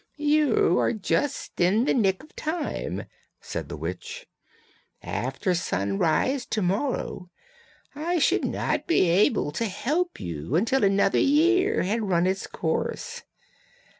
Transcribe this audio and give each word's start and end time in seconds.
'You 0.17 0.79
are 0.79 0.93
just 0.93 1.59
in 1.61 1.85
the 1.85 1.93
nick 1.93 2.23
of 2.23 2.35
time,' 2.35 3.03
said 3.39 3.69
the 3.69 3.77
witch; 3.77 4.25
'after 5.03 5.53
sunrise 5.53 6.47
to 6.47 6.63
morrow 6.63 7.29
I 7.93 8.17
should 8.17 8.43
not 8.45 8.87
be 8.87 9.07
able 9.07 9.51
to 9.51 9.65
help 9.65 10.19
you 10.19 10.55
until 10.55 10.83
another 10.83 11.19
year 11.19 11.83
had 11.83 12.09
run 12.09 12.25
its 12.25 12.47
course. 12.47 13.21